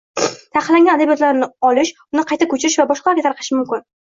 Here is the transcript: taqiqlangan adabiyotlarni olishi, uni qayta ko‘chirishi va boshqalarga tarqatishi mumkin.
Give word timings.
taqiqlangan 0.19 0.87
adabiyotlarni 0.95 1.49
olishi, 1.69 1.93
uni 2.15 2.25
qayta 2.33 2.49
ko‘chirishi 2.55 2.81
va 2.83 2.89
boshqalarga 2.95 3.27
tarqatishi 3.29 3.57
mumkin. 3.61 3.87